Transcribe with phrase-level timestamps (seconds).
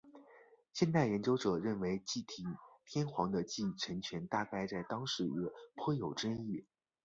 [0.73, 2.43] 现代研究者认为继体
[2.87, 6.65] 天皇的继承权大概在当时也颇有争议。